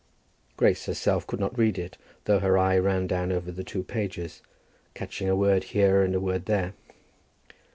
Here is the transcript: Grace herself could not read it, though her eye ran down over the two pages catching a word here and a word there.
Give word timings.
Grace 0.57 0.87
herself 0.87 1.27
could 1.27 1.39
not 1.39 1.55
read 1.55 1.77
it, 1.77 1.95
though 2.25 2.39
her 2.39 2.57
eye 2.57 2.75
ran 2.75 3.05
down 3.05 3.31
over 3.31 3.51
the 3.51 3.63
two 3.63 3.83
pages 3.83 4.41
catching 4.95 5.29
a 5.29 5.35
word 5.35 5.65
here 5.65 6.01
and 6.01 6.15
a 6.15 6.19
word 6.19 6.47
there. 6.47 6.73